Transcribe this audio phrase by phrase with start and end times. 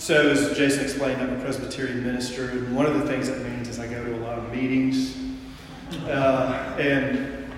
[0.00, 3.68] So, as Jason explained, I'm a Presbyterian minister, and one of the things that means
[3.68, 5.14] is I go to a lot of meetings.
[6.06, 7.52] Uh, and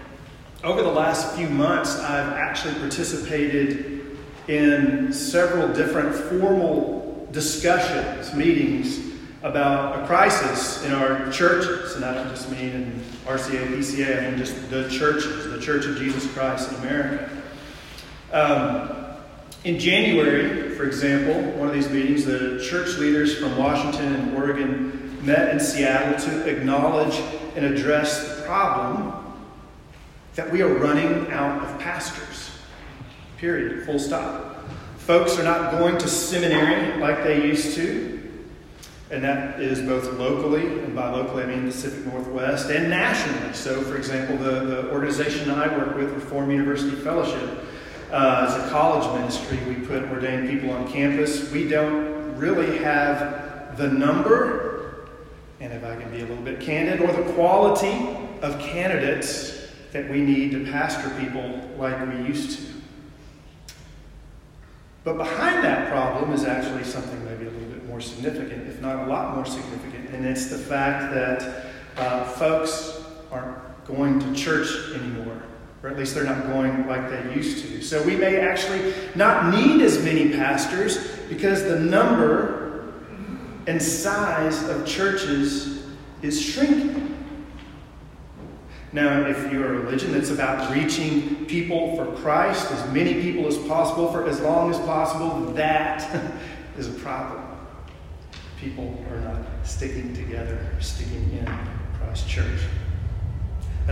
[0.65, 4.19] over the last few months, I've actually participated
[4.49, 8.99] in several different formal discussions, meetings
[9.45, 11.95] about a crisis in our churches.
[11.95, 15.87] And I don't just mean in RCA, PCA, I mean just the churches, the Church
[15.87, 17.43] of Jesus Christ in America.
[18.33, 18.97] Um,
[19.63, 25.25] in January, for example, one of these meetings, the church leaders from Washington and Oregon
[25.25, 27.15] met in Seattle to acknowledge
[27.55, 29.15] and address the problem
[30.35, 32.51] that we are running out of pastors.
[33.37, 33.85] Period.
[33.87, 34.65] Full stop.
[34.97, 38.21] Folks are not going to seminary like they used to,
[39.11, 43.53] and that is both locally, and by locally I mean Pacific Northwest, and nationally.
[43.53, 47.65] So, for example, the, the organization I work with, Reformed University Fellowship,
[48.13, 51.51] uh, as a college ministry, we put ordained people on campus.
[51.51, 55.09] We don't really have the number,
[55.61, 60.11] and if I can be a little bit candid, or the quality of candidates that
[60.11, 62.65] we need to pastor people like we used to.
[65.05, 69.07] But behind that problem is actually something maybe a little bit more significant, if not
[69.07, 71.65] a lot more significant, and it's the fact that
[71.97, 75.43] uh, folks aren't going to church anymore
[75.83, 77.83] or at least they're not going like they used to.
[77.83, 82.93] So we may actually not need as many pastors because the number
[83.67, 85.85] and size of churches
[86.23, 87.09] is shrinking.
[88.93, 93.57] Now, if you're a religion that's about reaching people for Christ, as many people as
[93.57, 96.33] possible for as long as possible, that
[96.77, 97.43] is a problem.
[98.59, 101.51] People are not sticking together, sticking in
[101.99, 102.61] Christ's church.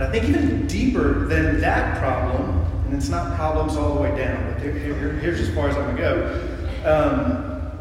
[0.03, 4.51] I think even deeper than that problem, and it's not problems all the way down,
[4.51, 7.79] but here, here, here's as far as I'm going to go, um,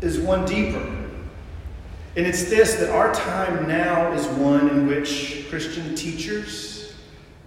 [0.00, 0.78] is one deeper.
[2.16, 6.94] And it's this that our time now is one in which Christian teachers,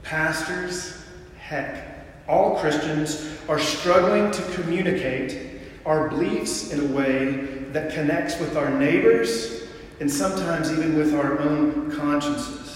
[0.04, 1.04] pastors,
[1.40, 7.32] heck, all Christians are struggling to communicate our beliefs in a way
[7.72, 9.64] that connects with our neighbors
[10.00, 12.67] and sometimes even with our own consciences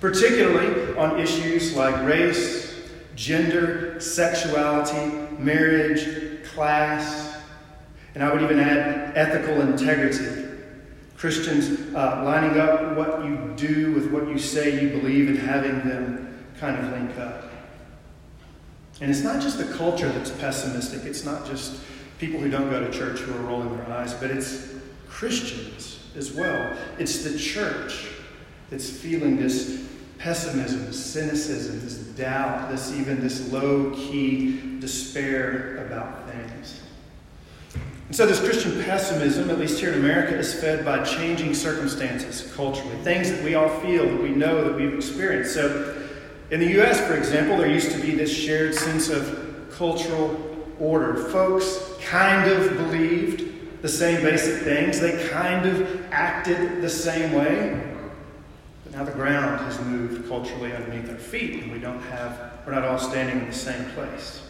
[0.00, 7.36] particularly on issues like race, gender, sexuality, marriage, class,
[8.14, 10.46] and I would even add ethical integrity.
[11.16, 15.88] Christians uh, lining up what you do with what you say you believe and having
[15.88, 17.44] them kind of link up.
[19.00, 21.80] And it's not just the culture that's pessimistic, it's not just
[22.18, 24.74] people who don't go to church who are rolling their eyes, but it's
[25.08, 26.76] Christians as well.
[26.98, 28.08] It's the church
[28.70, 29.87] that's feeling this
[30.18, 36.80] pessimism, cynicism, this doubt, this even this low key despair about things.
[38.08, 42.52] And so, this Christian pessimism, at least here in America, is fed by changing circumstances
[42.54, 45.54] culturally, things that we all feel, that we know, that we've experienced.
[45.54, 45.94] So,
[46.50, 50.40] in the U.S., for example, there used to be this shared sense of cultural
[50.80, 51.28] order.
[51.28, 57.97] Folks kind of believed the same basic things, they kind of acted the same way.
[58.98, 62.84] Now the ground has moved culturally underneath our feet, and we don't have, we're not
[62.84, 64.42] all standing in the same place.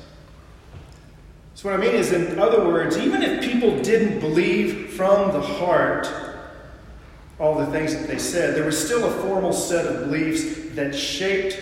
[1.54, 5.40] So, what I mean is, in other words, even if people didn't believe from the
[5.42, 6.08] heart
[7.38, 10.94] all the things that they said, there was still a formal set of beliefs that
[10.94, 11.60] shaped,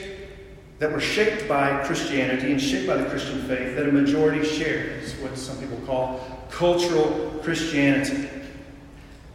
[0.78, 5.02] that were shaped by Christianity and shaped by the Christian faith that a majority shared.
[5.02, 6.20] It's what some people call
[6.52, 8.28] cultural Christianity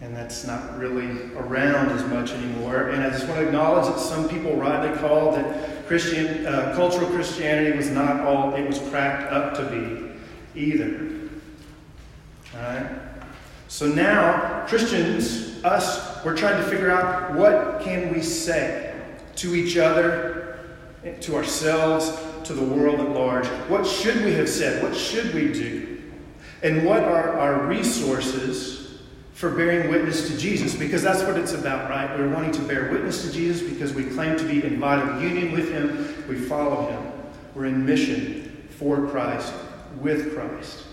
[0.01, 2.89] and that's not really around as much anymore.
[2.89, 7.07] And I just want to acknowledge that some people rightly call that Christian uh, cultural
[7.11, 11.19] Christianity was not all it was cracked up to be either.
[12.55, 12.89] All right.
[13.67, 18.99] So now Christians, us, we're trying to figure out what can we say
[19.35, 20.59] to each other,
[21.21, 22.11] to ourselves,
[22.45, 23.45] to the world at large.
[23.69, 24.81] What should we have said?
[24.81, 26.01] What should we do?
[26.63, 28.80] And what are our resources?
[29.41, 32.15] For bearing witness to Jesus because that's what it's about, right?
[32.15, 35.51] We're wanting to bear witness to Jesus because we claim to be in vital union
[35.51, 36.23] with Him.
[36.29, 37.11] We follow Him.
[37.55, 39.51] We're in mission for Christ,
[39.99, 40.83] with Christ.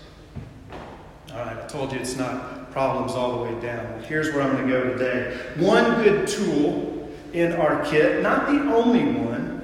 [1.31, 4.01] All right, I told you it's not problems all the way down.
[4.05, 5.37] Here's where I'm going to go today.
[5.57, 9.61] One good tool in our kit, not the only one,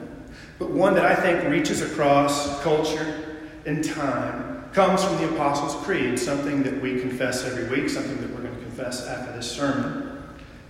[0.60, 6.20] but one that I think reaches across culture and time, comes from the Apostles' Creed,
[6.20, 8.35] something that we confess every week, something that
[8.75, 10.22] confess after this sermon.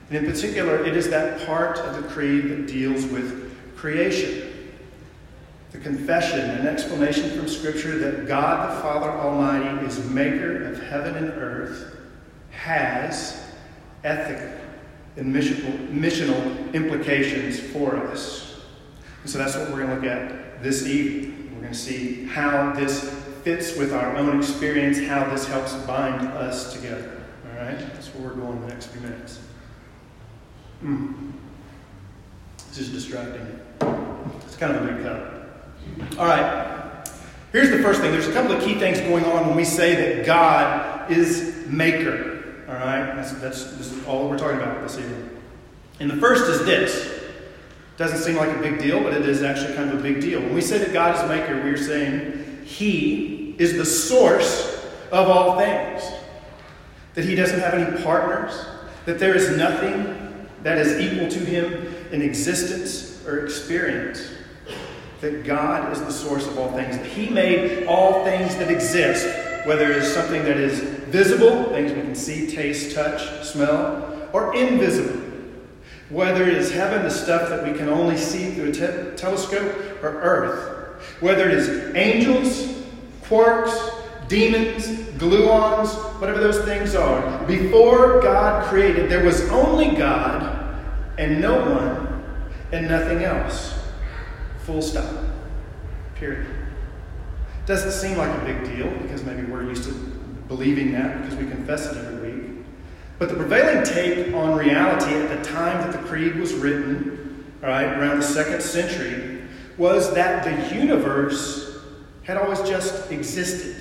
[0.10, 4.52] And in particular, it is that part of the creed that deals with creation.
[5.72, 11.16] the confession and explanation from Scripture that God the Father Almighty is maker of heaven
[11.16, 11.98] and earth
[12.52, 13.44] has
[14.06, 14.58] ethical
[15.18, 18.62] and missional, missional implications for us.
[19.22, 21.52] And so that's what we're going to look at this evening.
[21.56, 23.14] We're going to see how this
[23.44, 27.15] fits with our own experience, how this helps bind us together.
[27.66, 27.80] Right?
[27.80, 29.40] That's where we're going in the next few minutes.
[30.84, 31.32] Mm.
[32.68, 33.60] This is distracting.
[34.46, 36.20] It's kind of a big cut.
[36.20, 37.08] All right.
[37.52, 38.12] Here's the first thing.
[38.12, 42.66] There's a couple of key things going on when we say that God is maker.
[42.68, 43.16] All right?
[43.16, 45.42] That's, that's, this is all we're talking about this evening.
[46.00, 47.24] And the first is this.
[47.98, 50.40] Doesn't seem like a big deal, but it is actually kind of a big deal.
[50.40, 55.58] When we say that God is maker, we're saying He is the source of all
[55.58, 56.04] things.
[57.16, 58.66] That He doesn't have any partners,
[59.06, 64.30] that there is nothing that is equal to Him in existence or experience.
[65.22, 66.98] That God is the source of all things.
[66.98, 69.26] That He made all things that exist,
[69.66, 75.26] whether it's something that is visible, things we can see, taste, touch, smell, or invisible
[76.10, 80.04] whether it is heaven, the stuff that we can only see through a te- telescope,
[80.04, 81.02] or earth.
[81.20, 82.84] Whether it is angels,
[83.24, 83.95] quarks,
[84.28, 84.88] demons,
[85.18, 87.46] gluons, whatever those things are.
[87.46, 90.82] Before God created, there was only God
[91.18, 92.24] and no one
[92.72, 93.74] and nothing else.
[94.64, 95.14] Full stop.
[96.16, 96.48] Period.
[97.66, 99.92] Doesn't seem like a big deal because maybe we're used to
[100.48, 102.66] believing that because we confess it every week.
[103.18, 107.70] But the prevailing take on reality at the time that the creed was written, all
[107.70, 109.42] right, around the second century,
[109.78, 111.80] was that the universe
[112.24, 113.75] had always just existed.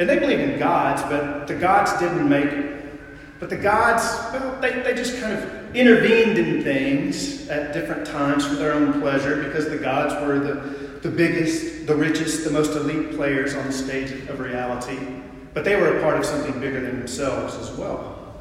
[0.00, 2.50] And they believed in gods, but the gods didn't make.
[3.38, 4.02] But the gods,
[4.32, 8.98] well, they, they just kind of intervened in things at different times for their own
[8.98, 10.54] pleasure because the gods were the,
[11.02, 14.98] the biggest, the richest, the most elite players on the stage of reality.
[15.52, 18.40] But they were a part of something bigger than themselves as well.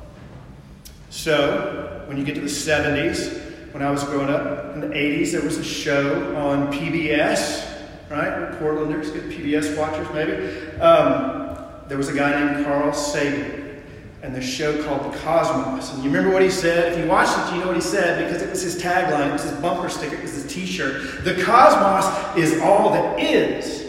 [1.10, 5.34] So, when you get to the 70s, when I was growing up, in the 80s,
[5.34, 7.69] there was a show on PBS,
[8.10, 8.52] right?
[8.60, 10.80] Portlanders, good PBS watchers maybe.
[10.80, 11.58] Um,
[11.88, 13.82] there was a guy named Carl Sagan,
[14.22, 15.94] and the show called The Cosmos.
[15.94, 16.94] And you remember what he said?
[16.94, 19.34] If you watched it, you know what he said because it was his tagline, it
[19.34, 21.24] was his bumper sticker, it was his t shirt.
[21.24, 23.88] The cosmos is all that is,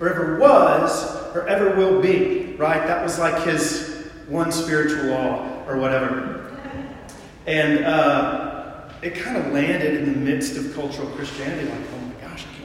[0.00, 2.86] or ever was, or ever will be, right?
[2.86, 6.38] That was like his one spiritual law, or whatever.
[7.46, 12.01] And uh, it kind of landed in the midst of cultural Christianity, like,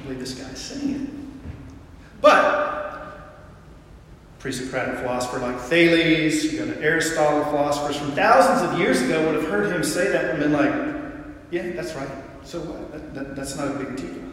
[0.07, 2.21] believe this guy's saying it.
[2.21, 2.87] But
[4.39, 9.35] pre-Socratic philosopher like Thales, you go to Aristotle, philosophers from thousands of years ago would
[9.35, 10.71] have heard him say that and been like,
[11.51, 12.09] yeah, that's right.
[12.43, 12.91] So what?
[12.91, 14.23] That, that, that's not a big deal.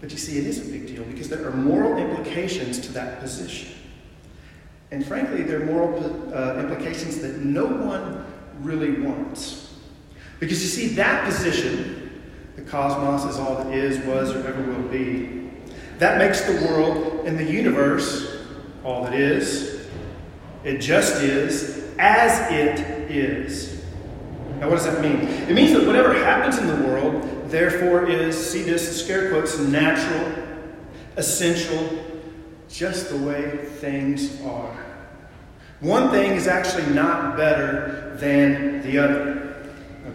[0.00, 3.20] But you see, it is a big deal because there are moral implications to that
[3.20, 3.72] position.
[4.90, 8.26] And frankly, there are moral uh, implications that no one
[8.60, 9.74] really wants.
[10.38, 11.91] Because you see, that position,
[12.56, 15.50] the cosmos is all that is, was, or ever will be,
[15.98, 18.44] that makes the world and the universe
[18.84, 19.86] all that is.
[20.64, 23.82] It just is as it is.
[24.58, 25.20] Now, what does that mean?
[25.48, 30.44] It means that whatever happens in the world, therefore, is, see this, scare quotes, natural,
[31.16, 32.04] essential,
[32.68, 34.76] just the way things are.
[35.80, 39.41] One thing is actually not better than the other.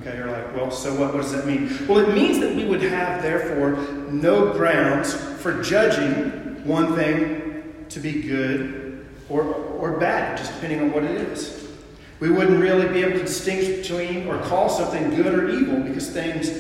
[0.08, 1.86] Okay, you're like, well, so what, what does that mean?
[1.86, 3.72] Well, it means that we would have, therefore,
[4.10, 10.94] no grounds for judging one thing to be good or, or bad, just depending on
[10.94, 11.68] what it is.
[12.22, 16.10] We wouldn't really be able to distinguish between or call something good or evil because
[16.10, 16.52] things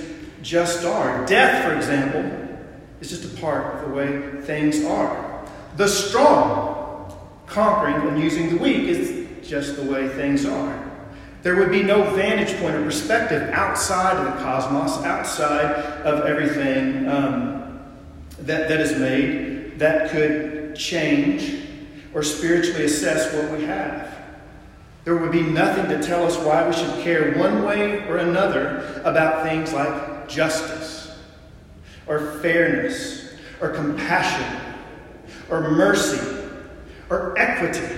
[0.41, 1.25] just are.
[1.25, 2.59] Death, for example,
[2.99, 5.47] is just a part of the way things are.
[5.77, 10.86] The strong conquering and using the weak is just the way things are.
[11.43, 15.65] There would be no vantage point or perspective outside of the cosmos, outside
[16.03, 17.79] of everything um,
[18.39, 21.67] that, that is made, that could change
[22.13, 24.15] or spiritually assess what we have.
[25.03, 29.01] There would be nothing to tell us why we should care one way or another
[29.05, 31.17] about things like justice,
[32.07, 34.59] or fairness, or compassion,
[35.49, 36.19] or mercy,
[37.09, 37.95] or equity.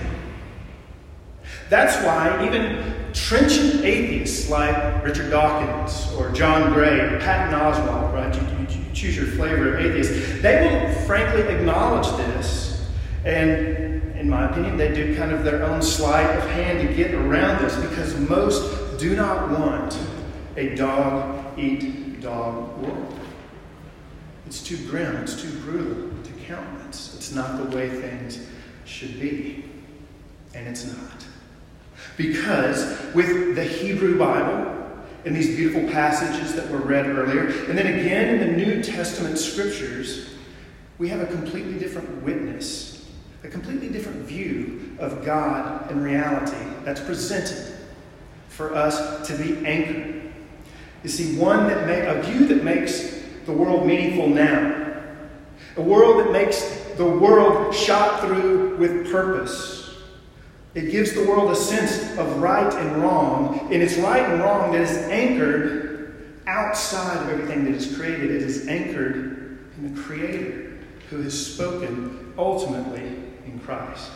[1.68, 8.34] That's why even trenchant atheists like Richard Dawkins or John Gray or Patton Oswalt, right?
[8.34, 10.42] You, you, you choose your flavor of atheist.
[10.42, 12.88] They will frankly acknowledge this.
[13.24, 17.14] And in my opinion, they do kind of their own sleight of hand to get
[17.14, 19.98] around this because most do not want
[20.56, 23.18] a dog eat dog world.
[24.46, 27.14] It's too grim, it's too brutal to countenance.
[27.14, 28.46] It's not the way things
[28.84, 29.64] should be.
[30.54, 31.24] And it's not.
[32.20, 34.76] Because with the Hebrew Bible,
[35.24, 39.38] in these beautiful passages that were read earlier, and then again in the New Testament
[39.38, 40.28] scriptures,
[40.98, 43.10] we have a completely different witness,
[43.42, 47.74] a completely different view of God and reality that's presented
[48.48, 50.30] for us to be anchored.
[51.02, 55.00] You see, one that may, a view that makes the world meaningful now,
[55.78, 56.62] a world that makes
[56.98, 59.79] the world shot through with purpose
[60.74, 64.72] it gives the world a sense of right and wrong, and it's right and wrong
[64.72, 68.30] that is anchored outside of everything that is created.
[68.30, 73.02] It is anchored in the Creator who has spoken ultimately
[73.46, 74.10] in Christ.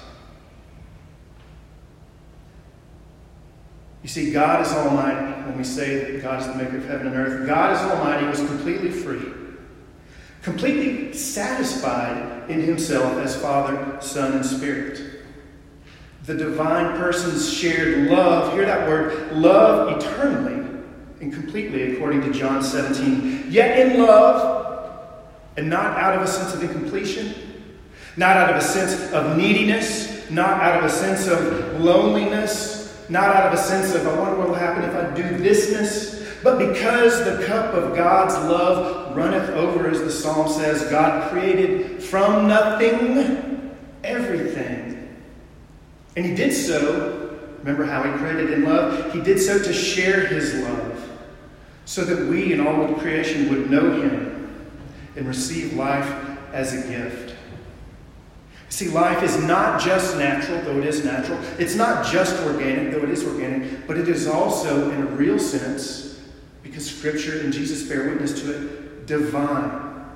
[4.04, 5.42] You see, God is Almighty.
[5.46, 8.26] When we say that God is the maker of heaven and earth, God is Almighty
[8.26, 9.32] was completely free,
[10.42, 15.13] completely satisfied in Himself as Father, Son, and Spirit
[16.24, 20.66] the divine persons shared love, hear that word, love eternally
[21.20, 23.46] and completely, according to John 17.
[23.50, 24.62] Yet in love,
[25.56, 27.34] and not out of a sense of incompletion,
[28.16, 33.24] not out of a sense of neediness, not out of a sense of loneliness, not
[33.24, 36.58] out of a sense of, I wonder what will happen if I do thisness, but
[36.58, 42.48] because the cup of God's love runneth over, as the psalm says, God created from
[42.48, 44.53] nothing everything
[46.16, 49.12] and he did so, remember how he created in love?
[49.12, 51.10] He did so to share his love,
[51.84, 54.50] so that we and all of creation would know him
[55.16, 56.08] and receive life
[56.52, 57.34] as a gift.
[58.68, 61.38] See, life is not just natural, though it is natural.
[61.58, 65.38] It's not just organic, though it is organic, but it is also, in a real
[65.38, 66.20] sense,
[66.62, 70.06] because Scripture and Jesus bear witness to it, divine.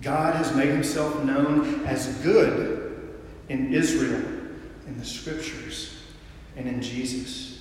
[0.00, 3.10] God has made himself known as good
[3.48, 4.37] in Israel
[4.88, 5.94] in the scriptures
[6.56, 7.60] and in Jesus.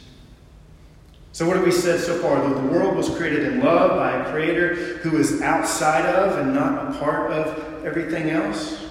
[1.34, 2.42] So, what have we said so far?
[2.42, 6.56] That the world was created in love by a creator who is outside of and
[6.56, 8.88] not a part of everything else,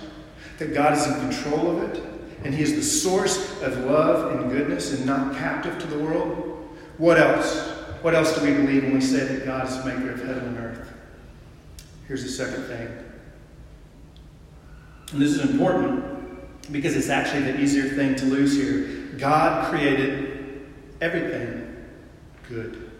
[0.58, 2.04] that God is in control of it,
[2.44, 6.68] and He is the source of love and goodness and not captive to the world.
[6.98, 7.72] What else?
[8.02, 10.44] What else do we believe when we say that God is the maker of heaven
[10.44, 10.92] and earth?
[12.06, 12.88] Here's the second thing.
[15.12, 16.15] And this is important
[16.70, 19.12] because it's actually the easier thing to lose here.
[19.18, 20.66] God created
[21.00, 21.86] everything
[22.48, 22.90] good.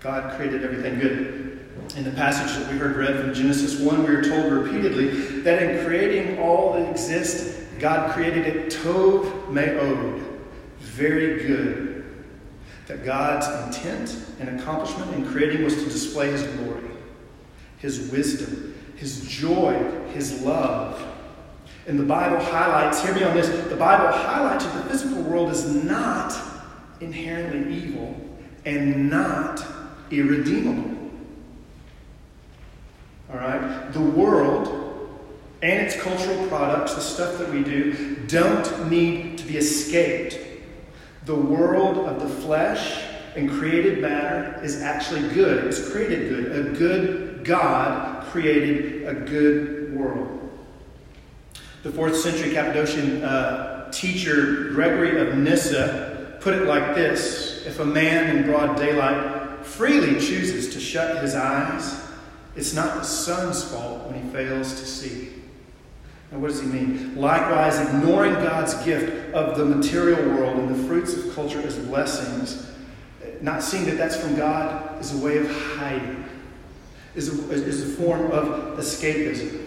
[0.00, 1.46] God created everything good.
[1.96, 5.62] In the passage that we heard read from Genesis 1, we are told repeatedly that
[5.62, 10.22] in creating all that exists, God created it tov me'od,
[10.78, 12.04] very good.
[12.86, 16.90] That God's intent and accomplishment in creating was to display His glory,
[17.78, 19.74] His wisdom, His joy,
[20.12, 21.15] His love,
[21.86, 25.50] and the Bible highlights, hear me on this, the Bible highlights that the physical world
[25.50, 26.36] is not
[27.00, 28.16] inherently evil
[28.64, 29.64] and not
[30.10, 30.96] irredeemable.
[33.30, 33.92] All right?
[33.92, 34.68] The world
[35.62, 40.38] and its cultural products, the stuff that we do, don't need to be escaped.
[41.24, 43.04] The world of the flesh
[43.36, 45.66] and created matter is actually good.
[45.66, 46.66] It's created good.
[46.66, 50.45] A good God created a good world.
[51.86, 57.84] The fourth century Cappadocian uh, teacher Gregory of Nyssa put it like this If a
[57.84, 62.04] man in broad daylight freely chooses to shut his eyes,
[62.56, 65.28] it's not the sun's fault when he fails to see.
[66.32, 67.14] Now, what does he mean?
[67.14, 72.68] Likewise, ignoring God's gift of the material world and the fruits of culture as blessings,
[73.40, 76.24] not seeing that that's from God, is a way of hiding,
[77.14, 79.65] is a, is a form of escapism.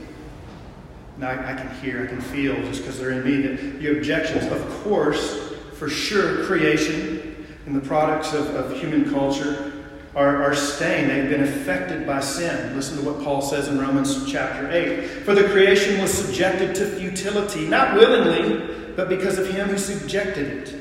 [1.19, 3.97] Now I, I can hear, I can feel, just because they're in me, that your
[3.97, 9.73] objections, of course, for sure, creation and the products of, of human culture
[10.15, 11.09] are, are staying.
[11.09, 12.75] They've been affected by sin.
[12.75, 15.07] Listen to what Paul says in Romans chapter 8.
[15.23, 20.47] For the creation was subjected to futility, not willingly, but because of him who subjected
[20.47, 20.75] it,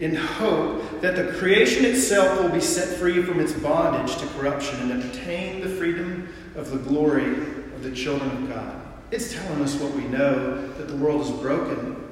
[0.00, 4.90] in hope that the creation itself will be set free from its bondage to corruption
[4.90, 8.83] and obtain the freedom of the glory of the children of God.
[9.14, 12.04] It's telling us what we know that the world is broken,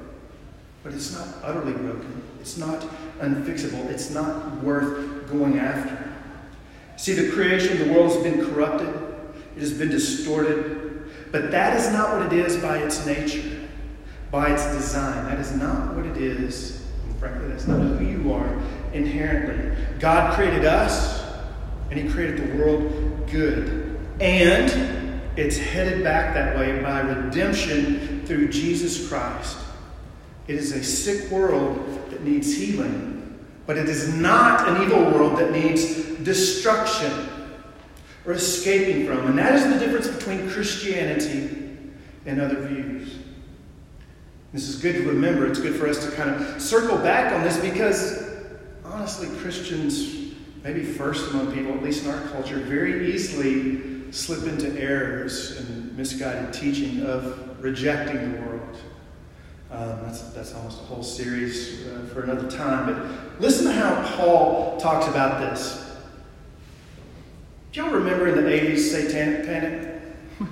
[0.83, 2.23] but it's not utterly broken.
[2.39, 2.79] It's not
[3.19, 3.89] unfixable.
[3.89, 6.13] It's not worth going after.
[6.95, 8.87] See, the creation, of the world has been corrupted,
[9.57, 13.67] it has been distorted, but that is not what it is by its nature,
[14.31, 15.25] by its design.
[15.25, 16.85] That is not what it is.
[17.03, 18.61] And frankly, that's not who you are
[18.93, 19.75] inherently.
[19.99, 21.21] God created us,
[21.91, 23.99] and He created the world good.
[24.21, 25.02] And
[25.35, 29.57] It's headed back that way by redemption through Jesus Christ.
[30.47, 31.77] It is a sick world
[32.11, 37.29] that needs healing, but it is not an evil world that needs destruction
[38.25, 39.25] or escaping from.
[39.25, 41.79] And that is the difference between Christianity
[42.25, 43.17] and other views.
[44.51, 45.47] This is good to remember.
[45.47, 48.23] It's good for us to kind of circle back on this because,
[48.85, 54.79] honestly, Christians, maybe first among people, at least in our culture, very easily slip into
[54.79, 58.77] errors and misguided teaching of rejecting the world.
[59.71, 62.85] Um, that's, that's almost a whole series uh, for another time.
[62.85, 65.97] But listen to how Paul talks about this.
[67.71, 70.01] Do y'all remember in the 80s Satanic Panic?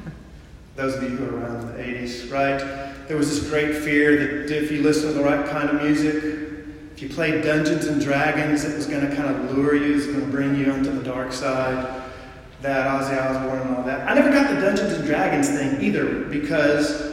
[0.76, 2.58] Those of you who were around in the 80s, right?
[3.08, 6.24] There was this great fear that if you listen to the right kind of music,
[6.96, 9.96] if you played Dungeons and Dragons, it was going to kind of lure you, it
[9.98, 12.01] was going to bring you onto the dark side.
[12.62, 14.08] That Ozzy Osbourne and all that.
[14.08, 17.12] I never got the Dungeons and Dragons thing either because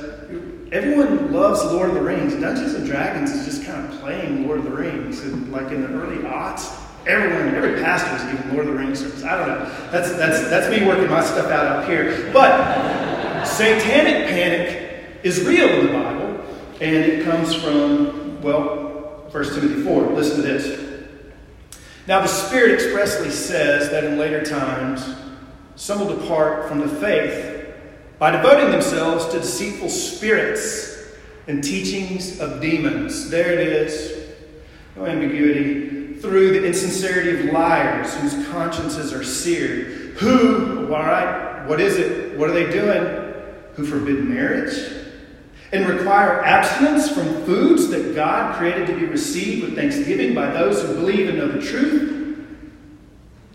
[0.73, 2.35] everyone loves Lord of the Rings.
[2.35, 5.21] Dungeons and Dragons is just kind of playing Lord of the Rings.
[5.21, 6.71] And like in the early aughts,
[7.07, 9.25] everyone, every pastor was giving Lord of the Rings service.
[9.25, 9.65] I don't know.
[9.91, 12.31] That's, that's, that's me working my stuff out up here.
[12.33, 16.45] But satanic panic is real in the Bible,
[16.81, 20.03] and it comes from, well, 1 Timothy 4.
[20.13, 20.85] Listen to this.
[22.07, 25.07] Now, the Spirit expressly says that in later times,
[25.79, 27.73] some will depart from the faith
[28.19, 30.99] by devoting themselves to deceitful spirits
[31.47, 33.31] and teachings of demons.
[33.31, 34.35] There it is.
[34.97, 36.17] No ambiguity.
[36.17, 40.17] Through the insincerity of liars whose consciences are seared.
[40.19, 42.37] Who, all right, what is it?
[42.37, 43.35] What are they doing?
[43.75, 44.75] Who forbid marriage
[45.71, 50.83] and require abstinence from foods that God created to be received with thanksgiving by those
[50.83, 52.45] who believe and know the truth.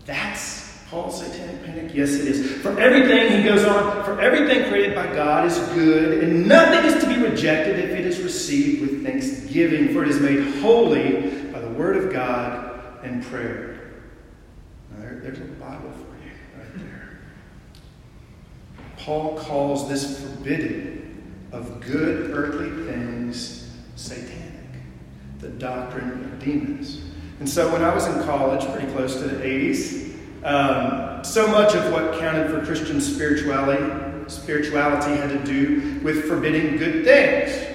[0.06, 1.94] That's Paul's satanic panic?
[1.94, 2.60] Yes, it is.
[2.62, 7.02] For everything, he goes on, for everything created by God is good, and nothing is
[7.02, 11.60] to be rejected if it is received with thanksgiving, for it is made holy by
[11.60, 13.92] the word of God and prayer.
[14.90, 17.18] Now, there, there's a Bible for you right there.
[18.98, 24.30] Paul calls this forbidding of good earthly things satanic,
[25.38, 27.00] the doctrine of demons.
[27.40, 30.03] And so when I was in college, pretty close to the 80s,
[30.44, 36.76] um, so much of what counted for Christian spirituality, spirituality had to do with forbidding
[36.76, 37.66] good things.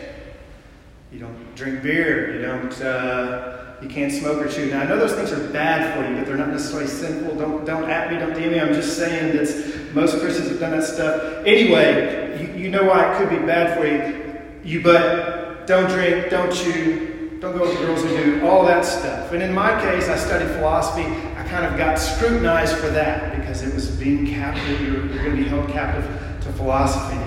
[1.12, 2.36] You don't drink beer.
[2.36, 2.82] You don't.
[2.82, 4.70] Uh, you can't smoke or chew.
[4.70, 7.36] Now I know those things are bad for you, but they're not necessarily sinful.
[7.36, 8.20] Don't don't at me.
[8.20, 8.60] Don't DM me.
[8.60, 11.46] I'm just saying that most Christians have done that stuff.
[11.46, 14.42] Anyway, you, you know why it could be bad for you.
[14.64, 16.30] You but don't drink.
[16.30, 17.38] Don't chew.
[17.40, 19.32] Don't go with the girls who do all that stuff.
[19.32, 21.06] And in my case, I studied philosophy
[21.50, 24.82] kind of got scrutinized for that because it was being captive.
[24.82, 26.06] You're, you're going to be held captive
[26.42, 27.20] to philosophy.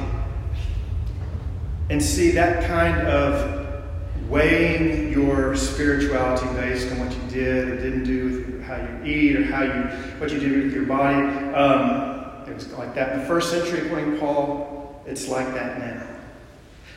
[1.90, 3.60] And see that kind of
[4.28, 9.44] weighing your spirituality based on what you did or didn't do how you eat or
[9.44, 9.82] how you
[10.18, 11.16] what you do with your body.
[11.54, 15.02] Um, it was like that in the first century, according to Paul.
[15.06, 16.06] It's like that now.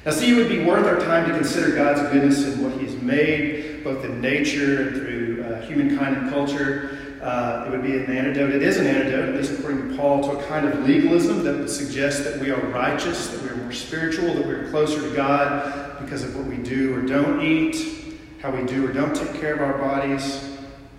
[0.06, 2.96] Now, see, it would be worth our time to consider God's goodness and what He's
[3.02, 6.95] made, both in nature and through uh, humankind and culture.
[7.26, 8.52] Uh, it would be an antidote.
[8.52, 11.58] It is an antidote, at least according to Paul, to a kind of legalism that
[11.58, 15.02] would suggest that we are righteous, that we are more spiritual, that we are closer
[15.02, 19.16] to God because of what we do or don't eat, how we do or don't
[19.16, 20.44] take care of our bodies.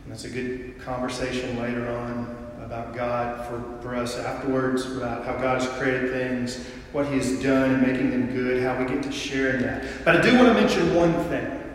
[0.03, 5.35] And that's a good conversation later on about God for, for us afterwards, about how
[5.35, 9.05] God has created things, what He has done in making them good, how we get
[9.05, 9.85] to share in that.
[10.05, 11.66] But I do want to mention one thing.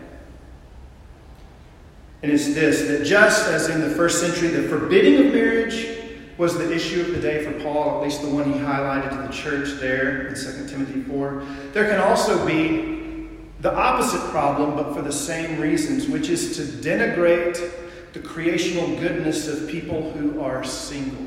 [2.22, 5.98] And it's this that just as in the first century, the forbidding of marriage
[6.38, 9.26] was the issue of the day for Paul, at least the one he highlighted to
[9.26, 13.28] the church there in 2 Timothy 4, there can also be
[13.60, 17.60] the opposite problem, but for the same reasons, which is to denigrate
[18.12, 21.26] the creational goodness of people who are single.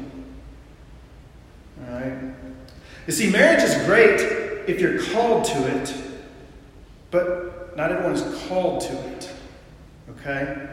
[1.87, 2.17] All right?
[3.07, 4.19] You see, marriage is great
[4.67, 5.95] if you're called to it,
[7.11, 9.31] but not everyone is called to it.
[10.09, 10.67] Okay?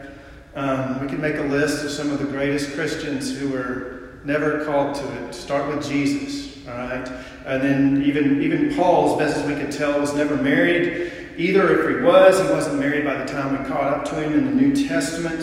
[0.55, 4.63] Um, we can make a list of some of the greatest Christians who were never
[4.65, 5.33] called to it.
[5.33, 7.07] Start with Jesus, all right?
[7.45, 11.11] And then even, even Paul, as best as we can tell, was never married.
[11.37, 14.33] Either if he was, he wasn't married by the time we caught up to him
[14.33, 15.41] in the New Testament.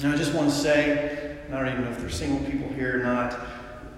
[0.00, 3.00] And I just want to say, I don't even know if there's single people here
[3.00, 3.38] or not,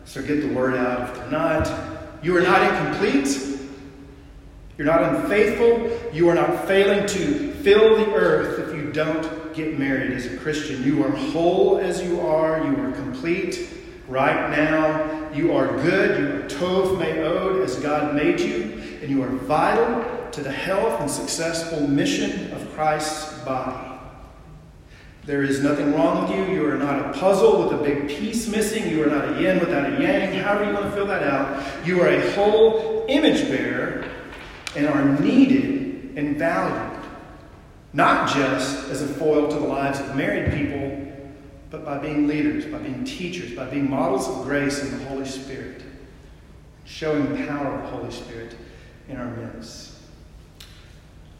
[0.05, 1.70] so get the word out if they're not.
[2.22, 3.55] You are not incomplete.
[4.78, 6.14] You're not unfaithful.
[6.14, 10.36] You are not failing to fill the earth if you don't get married as a
[10.36, 10.82] Christian.
[10.82, 13.68] You are whole as you are, you are complete
[14.08, 19.20] Right now, you are good, you are tov me'od as God made you, and you
[19.24, 23.98] are vital to the health and successful mission of Christ's body.
[25.24, 26.54] There is nothing wrong with you.
[26.54, 28.88] You are not a puzzle with a big piece missing.
[28.88, 30.34] You are not a yin without a yang.
[30.34, 31.84] However, you want to fill that out.
[31.84, 33.95] You are a whole image bearer
[34.76, 37.02] and are needed and valued,
[37.92, 41.02] not just as a foil to the lives of married people,
[41.70, 45.24] but by being leaders, by being teachers, by being models of grace in the Holy
[45.24, 45.82] Spirit,
[46.84, 48.56] showing the power of the Holy Spirit
[49.08, 49.94] in our midst.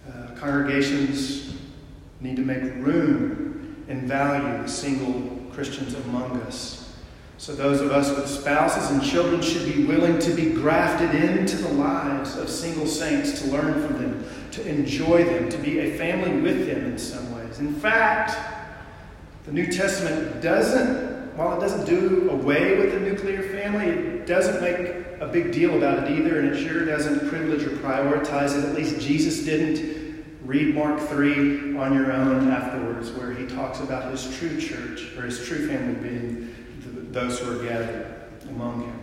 [0.09, 1.55] Uh, congregations
[2.21, 6.86] need to make room and value the single Christians among us.
[7.39, 11.57] So, those of us with spouses and children should be willing to be grafted into
[11.57, 15.99] the lives of single saints, to learn from them, to enjoy them, to be a
[15.99, 17.59] family with them in some ways.
[17.59, 18.39] In fact,
[19.45, 24.63] the New Testament doesn't, while it doesn't do away with the nuclear family, it doesn't
[24.63, 28.65] make a big deal about it either, and it sure doesn't privilege or prioritize it.
[28.65, 29.95] At least Jesus didn't.
[30.43, 35.23] Read Mark 3 on your own afterwards, where he talks about his true church, or
[35.23, 36.55] his true family being
[37.13, 38.15] those who are gathered
[38.49, 39.01] among him.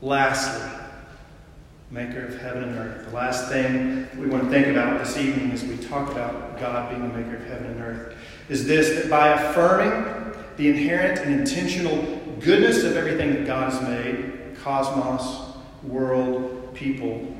[0.00, 0.68] Lastly,
[1.90, 3.06] maker of heaven and earth.
[3.06, 6.90] The last thing we want to think about this evening as we talk about God
[6.90, 8.16] being the maker of heaven and earth
[8.48, 12.02] is this that by affirming the inherent and intentional
[12.40, 17.34] goodness of everything that God has made cosmos, world, people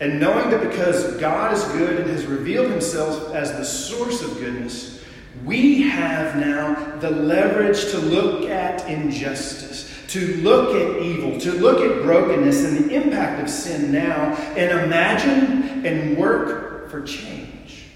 [0.00, 4.36] and knowing that because God is good and has revealed himself as the source of
[4.38, 5.03] goodness,
[5.42, 11.80] we have now the leverage to look at injustice, to look at evil, to look
[11.80, 17.86] at brokenness and the impact of sin now, and imagine and work for change.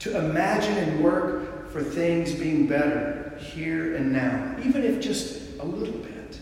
[0.00, 5.64] To imagine and work for things being better here and now, even if just a
[5.64, 6.40] little bit.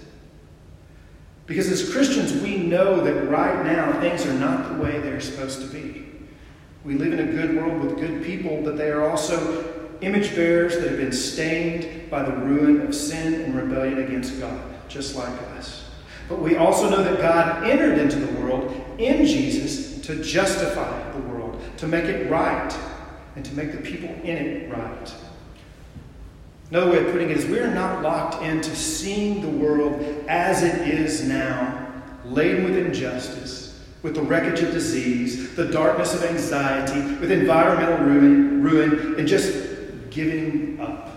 [1.46, 5.60] Because as Christians, we know that right now things are not the way they're supposed
[5.60, 6.13] to be.
[6.84, 10.74] We live in a good world with good people, but they are also image bearers
[10.76, 15.32] that have been stained by the ruin of sin and rebellion against God, just like
[15.56, 15.88] us.
[16.28, 21.20] But we also know that God entered into the world in Jesus to justify the
[21.20, 22.76] world, to make it right,
[23.36, 25.14] and to make the people in it right.
[26.70, 30.62] Another way of putting it is we are not locked into seeing the world as
[30.62, 33.63] it is now, laden with injustice,
[34.04, 39.66] with the wreckage of disease, the darkness of anxiety, with environmental ruin, ruin and just
[40.10, 41.08] giving up.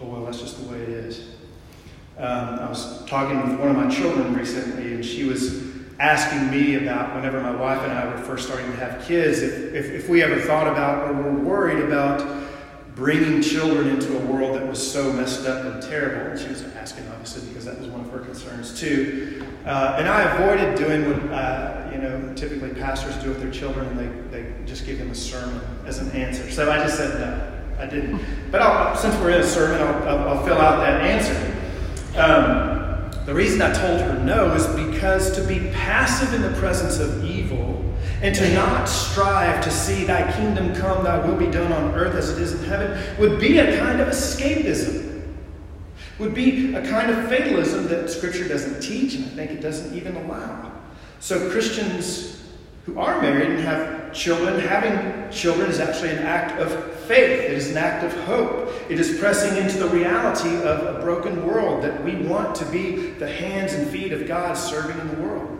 [0.00, 1.30] Oh, well, that's just the way it is.
[2.16, 5.64] Um, I was talking with one of my children recently, and she was
[5.98, 9.74] asking me about whenever my wife and I were first starting to have kids, if,
[9.74, 12.44] if, if we ever thought about or were worried about
[12.94, 16.30] bringing children into a world that was so messed up and terrible.
[16.30, 19.33] And she was asking, obviously, because that was one of her concerns too.
[19.64, 23.96] Uh, and I avoided doing what uh, you know typically pastors do with their children.
[23.96, 26.50] They, they just give them a sermon as an answer.
[26.50, 28.20] So I just said no, I didn't.
[28.50, 31.50] But I'll, since we're in a sermon, I'll, I'll, I'll fill out that answer.
[32.18, 32.74] Um,
[33.24, 37.24] the reason I told her no is because to be passive in the presence of
[37.24, 37.82] evil
[38.20, 42.14] and to not strive to see thy kingdom come, thy will be done on earth
[42.14, 45.13] as it is in heaven, would be a kind of escapism,
[46.18, 49.96] would be a kind of fatalism that Scripture doesn't teach, and I think it doesn't
[49.96, 50.72] even allow.
[51.20, 52.42] So, Christians
[52.86, 56.70] who are married and have children, having children is actually an act of
[57.04, 57.40] faith.
[57.40, 58.70] It is an act of hope.
[58.88, 63.10] It is pressing into the reality of a broken world that we want to be
[63.12, 65.53] the hands and feet of God serving in the world.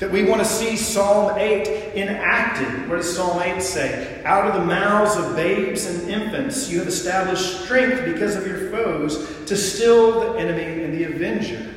[0.00, 2.88] That we want to see Psalm 8 enacted.
[2.88, 4.22] What does Psalm 8 say?
[4.24, 8.70] Out of the mouths of babes and infants, you have established strength because of your
[8.70, 9.16] foes
[9.46, 11.70] to still the enemy and the avenger.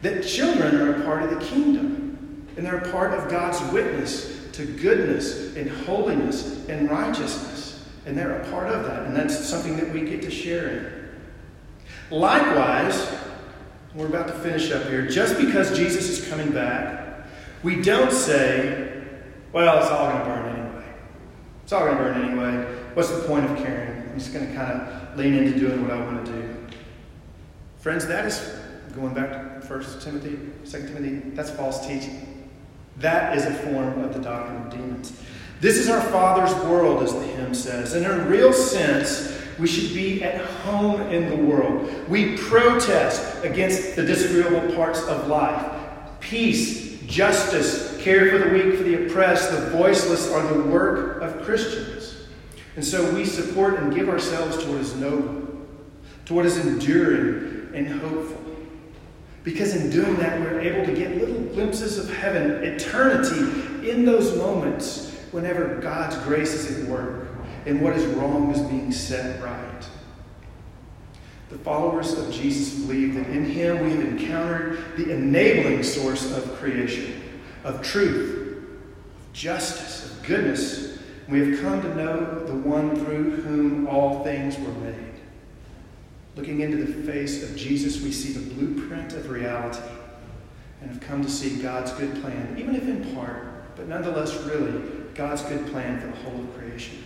[0.00, 4.50] That children are a part of the kingdom, and they're a part of God's witness
[4.52, 7.86] to goodness and holiness and righteousness.
[8.06, 12.18] And they're a part of that, and that's something that we get to share in.
[12.18, 13.14] Likewise,
[13.94, 15.06] we're about to finish up here.
[15.06, 17.01] Just because Jesus is coming back,
[17.62, 19.02] we don't say,
[19.52, 20.84] well, it's all going to burn anyway.
[21.62, 22.78] It's all going to burn anyway.
[22.94, 24.10] What's the point of caring?
[24.10, 26.56] I'm just going to kind of lean into doing what I want to do.
[27.78, 28.58] Friends, that is
[28.94, 32.48] going back to 1 Timothy, 2 Timothy, that's false teaching.
[32.98, 35.18] That is a form of the doctrine of demons.
[35.60, 37.94] This is our Father's world, as the hymn says.
[37.94, 41.88] In a real sense, we should be at home in the world.
[42.08, 45.72] We protest against the disagreeable parts of life.
[46.20, 46.81] Peace
[47.12, 52.26] justice, care for the weak, for the oppressed, the voiceless are the work of Christians.
[52.74, 55.46] And so we support and give ourselves to what is noble,
[56.24, 58.40] to what is enduring and hopeful.
[59.44, 64.34] Because in doing that, we're able to get little glimpses of heaven, eternity, in those
[64.38, 67.28] moments whenever God's grace is at work
[67.66, 69.71] and what is wrong is being set right.
[71.52, 76.54] The followers of Jesus believe that in Him we have encountered the enabling source of
[76.54, 77.22] creation,
[77.62, 78.64] of truth,
[79.20, 80.98] of justice, of goodness.
[81.28, 85.12] We have come to know the one through whom all things were made.
[86.36, 89.82] Looking into the face of Jesus, we see the blueprint of reality
[90.80, 94.80] and have come to see God's good plan, even if in part, but nonetheless, really,
[95.14, 97.04] God's good plan for the whole of creation.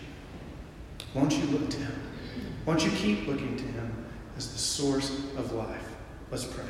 [1.15, 2.01] Won't you look to Him?
[2.65, 3.86] Won't you keep looking to Him
[4.37, 5.89] as the source of life?
[6.31, 6.65] Let's pray.